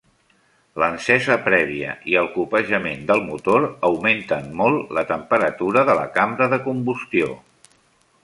[0.83, 6.59] L'encesa prèvia i el copejament del motor augmenten molt la temperatura de la cambra de
[6.69, 7.29] combustió.